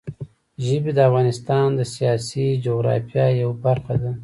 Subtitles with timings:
[0.65, 4.11] ژبې د افغانستان د سیاسي جغرافیه یوه برخه ده.